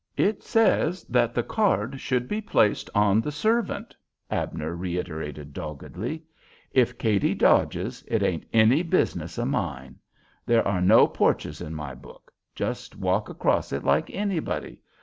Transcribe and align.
"It 0.17 0.41
says 0.41 1.03
that 1.03 1.35
the 1.35 1.43
card 1.43 1.99
should 1.99 2.27
be 2.27 2.41
placed 2.41 2.89
on 2.95 3.21
the 3.21 3.31
servant," 3.31 3.95
Abner 4.31 4.75
reiterated, 4.75 5.53
doggedly. 5.53 6.23
"If 6.71 6.97
Cady 6.97 7.35
dodges, 7.35 8.03
it 8.07 8.23
ain't 8.23 8.47
any 8.51 8.81
business 8.81 9.37
of 9.37 9.49
mine. 9.49 9.99
There 10.43 10.67
are 10.67 10.81
no 10.81 11.05
porches 11.05 11.61
in 11.61 11.75
my 11.75 11.93
book. 11.93 12.33
Just 12.55 12.95
walk 12.95 13.29
across 13.29 13.71
it 13.71 13.83
like 13.83 14.09
anybody. 14.09 14.79